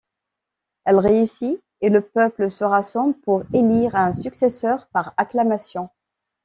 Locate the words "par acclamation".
4.87-5.91